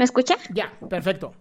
[0.00, 0.38] ¿Me escucha?
[0.54, 1.34] Ya, perfecto.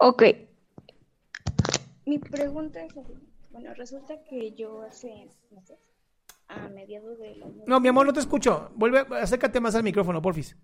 [0.00, 0.24] Ok.
[2.06, 2.92] Mi pregunta es.
[3.52, 5.78] Bueno, resulta que yo hace meses,
[6.48, 7.62] a mediados del año...
[7.68, 8.72] No, mi amor, no te escucho.
[8.74, 10.56] Vuelve, acércate más al micrófono, porfis.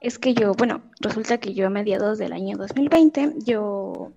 [0.00, 4.14] Es que yo, bueno, resulta que yo a mediados del año 2020, yo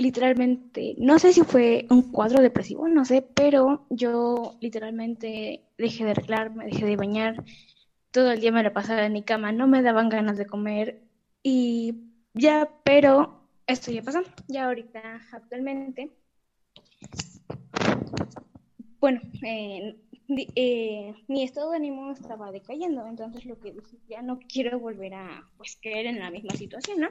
[0.00, 6.12] literalmente, no sé si fue un cuadro depresivo, no sé, pero yo literalmente dejé de
[6.12, 7.44] arreglarme, dejé de bañar,
[8.10, 11.02] todo el día me la pasaba en mi cama, no me daban ganas de comer
[11.42, 11.94] y
[12.32, 16.10] ya, pero esto ya pasó, ya ahorita actualmente,
[19.00, 19.96] bueno, eh,
[20.56, 25.12] eh, mi estado de ánimo estaba decayendo, entonces lo que dije, ya no quiero volver
[25.12, 27.08] a pues caer en la misma situación, ¿no?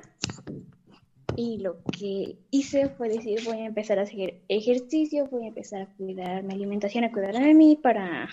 [1.36, 5.82] Y lo que hice fue decir, voy a empezar a hacer ejercicio, voy a empezar
[5.82, 8.30] a cuidar mi alimentación, a cuidar de mí para,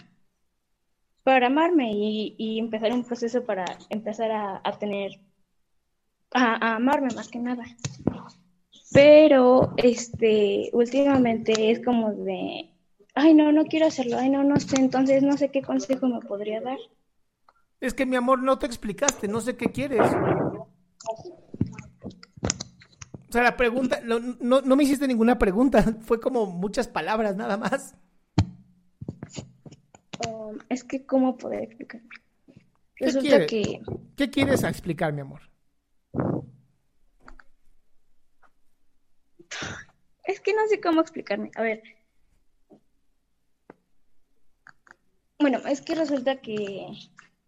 [1.22, 5.20] para amarme y, y empezar un proceso para empezar a, a tener,
[6.32, 7.64] a, a amarme más que nada.
[8.92, 12.70] Pero, este, últimamente es como de,
[13.14, 16.20] ay, no, no quiero hacerlo, ay, no, no sé, entonces no sé qué consejo me
[16.20, 16.78] podría dar.
[17.80, 20.18] Es que mi amor, no te explicaste, no sé qué quieres.
[23.28, 27.36] O sea, la pregunta, no, no, no me hiciste ninguna pregunta, fue como muchas palabras
[27.36, 27.96] nada más.
[30.26, 32.08] Um, es que, ¿cómo poder explicarme?
[32.94, 33.46] ¿Qué Resulta quiere?
[33.46, 33.82] que,
[34.16, 35.42] ¿Qué quieres explicar, mi amor?
[40.24, 41.50] es que no sé cómo explicarme.
[41.56, 41.82] A ver.
[45.38, 46.86] Bueno, es que resulta que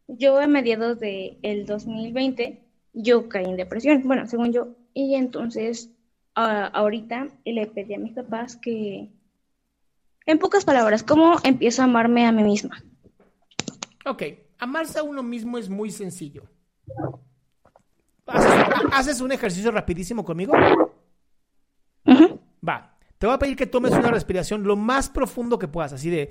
[0.07, 2.63] yo a mediados del el 2020
[2.93, 5.91] yo caí en depresión, bueno, según yo, y entonces
[6.35, 9.09] a- ahorita le pedí a mis papás que,
[10.27, 12.83] en pocas palabras, ¿cómo empiezo a amarme a mí misma?
[14.05, 14.23] Ok,
[14.59, 16.43] amarse a uno mismo es muy sencillo.
[18.27, 20.53] ¿Haces, ha- haces un ejercicio rapidísimo conmigo?
[22.67, 26.11] Va, te voy a pedir que tomes una respiración lo más profundo que puedas, así
[26.11, 26.31] de...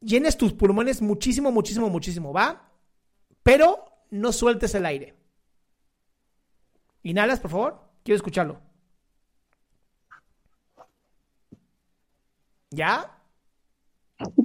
[0.00, 2.68] Llenes tus pulmones muchísimo, muchísimo, muchísimo, ¿va?
[3.42, 5.14] Pero no sueltes el aire.
[7.02, 7.80] Inhalas, por favor.
[8.04, 8.60] Quiero escucharlo.
[12.70, 13.18] ¿Ya?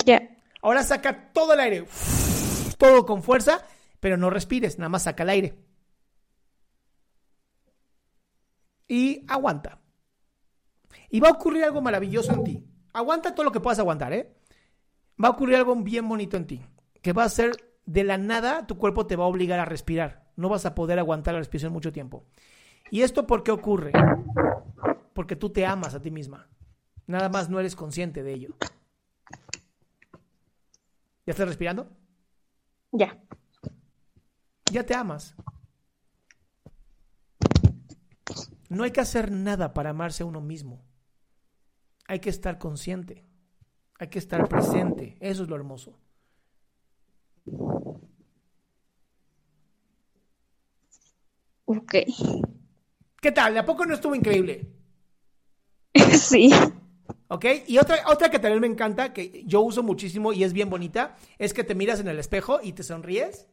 [0.06, 0.38] Ya.
[0.62, 1.88] Ahora saca todo el aire.
[2.78, 3.66] Todo con fuerza,
[4.00, 5.57] pero no respires, nada más saca el aire.
[8.88, 9.79] Y aguanta.
[11.09, 12.63] Y va a ocurrir algo maravilloso en ti.
[12.94, 14.35] Aguanta todo lo que puedas aguantar, ¿eh?
[15.24, 16.65] Va a ocurrir algo bien bonito en ti.
[17.01, 17.51] Que va a ser
[17.86, 20.26] de la nada, tu cuerpo te va a obligar a respirar.
[20.38, 22.24] No vas a poder aguantar la respiración mucho tiempo.
[22.89, 23.92] ¿Y esto por qué ocurre?
[25.13, 26.48] Porque tú te amas a ti misma.
[27.07, 28.56] Nada más no eres consciente de ello.
[31.25, 31.89] ¿Ya estás respirando?
[32.92, 33.22] Ya.
[34.72, 35.36] Ya te amas.
[38.69, 40.86] No hay que hacer nada para amarse a uno mismo.
[42.07, 43.25] Hay que estar consciente.
[44.00, 45.18] Hay que estar presente.
[45.19, 45.98] Eso es lo hermoso.
[51.68, 51.96] Ok.
[53.22, 53.58] ¿Qué tal?
[53.58, 54.74] ¿A poco no estuvo increíble?
[56.18, 56.52] Sí.
[57.28, 57.46] ¿Ok?
[57.68, 61.18] Y otra, otra que también me encanta, que yo uso muchísimo y es bien bonita,
[61.38, 63.48] es que te miras en el espejo y te sonríes.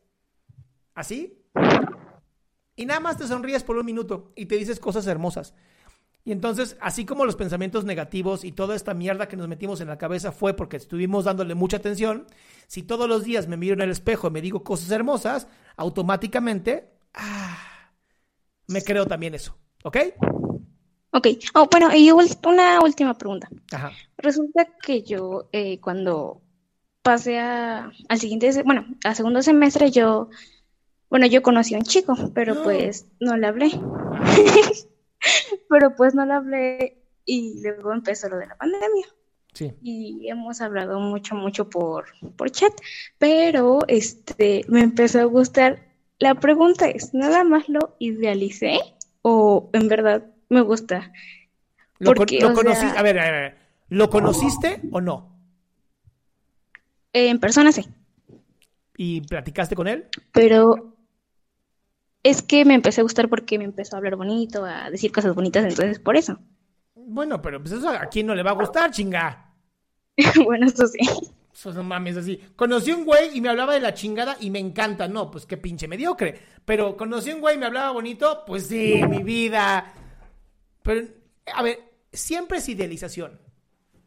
[0.94, 1.42] ¿Así?
[2.76, 5.54] Y nada más te sonríes por un minuto y te dices cosas hermosas.
[6.24, 9.88] Y entonces, así como los pensamientos negativos y toda esta mierda que nos metimos en
[9.88, 12.26] la cabeza fue porque estuvimos dándole mucha atención,
[12.68, 16.90] si todos los días me miro en el espejo y me digo cosas hermosas, automáticamente,
[17.14, 17.73] ah,
[18.68, 19.56] me creo también eso.
[19.82, 19.98] ¿Ok?
[21.12, 21.28] Ok.
[21.54, 23.48] Oh, bueno, y una última pregunta.
[23.72, 23.92] Ajá.
[24.16, 26.42] Resulta que yo eh, cuando
[27.02, 30.30] pasé a, al siguiente, bueno, al segundo semestre yo,
[31.10, 33.70] bueno, yo conocí a un chico, pero pues no le hablé.
[35.68, 39.06] pero pues no le hablé y luego empezó lo de la pandemia.
[39.52, 39.72] Sí.
[39.82, 42.06] Y hemos hablado mucho, mucho por,
[42.36, 42.72] por chat,
[43.18, 45.93] pero este me empezó a gustar.
[46.24, 48.78] La pregunta es, ¿nada más lo idealicé
[49.20, 51.12] o en verdad me gusta?
[51.98, 53.58] ¿Lo, Porque, lo conocí- sea- a ver, a ver, a ver,
[53.90, 55.36] ¿lo conociste o no?
[57.12, 57.84] En persona sí,
[58.96, 60.06] ¿Y platicaste con él?
[60.32, 60.96] pero
[62.22, 65.34] es que me empecé a gustar porque me empezó a hablar bonito, a decir cosas
[65.34, 66.38] bonitas, entonces por eso.
[66.94, 69.52] Bueno, pero pues eso a quién no le va a gustar, chinga.
[70.42, 71.00] bueno, eso sí.
[71.54, 72.36] Eso no mames así.
[72.56, 75.06] Conocí un güey y me hablaba de la chingada y me encanta.
[75.06, 76.36] No, pues qué pinche mediocre.
[76.64, 79.94] Pero conocí un güey y me hablaba bonito, pues sí, mi vida.
[80.82, 81.06] Pero,
[81.54, 83.40] a ver, siempre es idealización.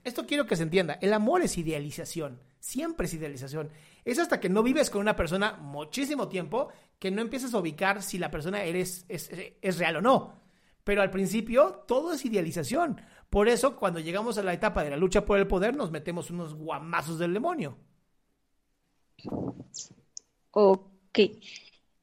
[0.03, 0.97] Esto quiero que se entienda.
[1.01, 2.41] El amor es idealización.
[2.59, 3.69] Siempre es idealización.
[4.03, 6.69] Es hasta que no vives con una persona muchísimo tiempo
[6.99, 9.29] que no empiezas a ubicar si la persona eres, es,
[9.61, 10.46] es real o no.
[10.87, 13.01] Pero al principio todo es idealización.
[13.29, 16.31] Por eso cuando llegamos a la etapa de la lucha por el poder nos metemos
[16.31, 17.77] unos guamazos del demonio.
[20.51, 21.19] Ok.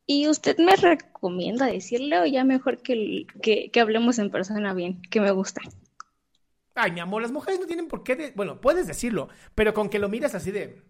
[0.06, 5.00] ¿Y usted me recomienda decirle o ya mejor que, que, que hablemos en persona bien,
[5.10, 5.62] que me gusta?
[6.74, 8.16] Ay, mi amor, las mujeres no tienen por qué...
[8.16, 10.82] de- Bueno, puedes decirlo, pero con que lo mires así de...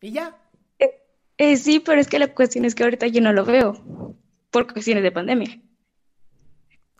[0.00, 0.38] Y ya.
[1.36, 4.14] Eh, sí, pero es que la cuestión es que ahorita yo no lo veo
[4.54, 5.60] por cuestiones de pandemia.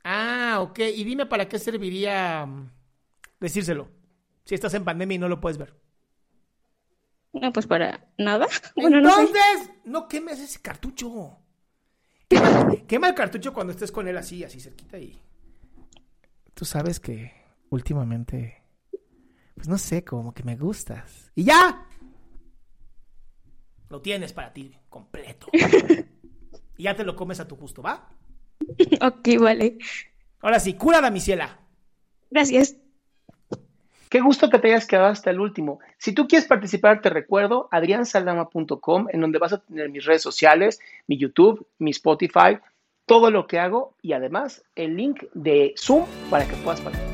[0.02, 0.80] Ah, ok.
[0.92, 2.68] Y dime para qué serviría mm,
[3.38, 3.92] decírselo.
[4.44, 5.72] Si estás en pandemia y no lo puedes ver.
[7.32, 8.48] No, pues para nada.
[8.74, 9.20] Bueno, no sé.
[9.20, 11.38] Entonces, no quemes ese cartucho.
[12.28, 15.22] Quema, quema el cartucho cuando estés con él así, así cerquita y...
[16.54, 17.32] Tú sabes que
[17.70, 18.64] últimamente,
[19.54, 21.30] pues no sé, como que me gustas.
[21.36, 21.86] Y ya.
[23.90, 25.46] Lo tienes para ti, completo.
[26.76, 28.08] y ya te lo comes a tu gusto, ¿va?
[29.00, 29.78] Ok, vale.
[30.40, 31.58] Ahora sí, cura la misiela.
[32.30, 32.76] Gracias.
[34.08, 35.80] Qué gusto que te hayas quedado hasta el último.
[35.98, 40.78] Si tú quieres participar, te recuerdo adriansaldama.com, en donde vas a tener mis redes sociales,
[41.08, 42.58] mi YouTube, mi Spotify,
[43.06, 47.13] todo lo que hago y además el link de Zoom para que puedas participar.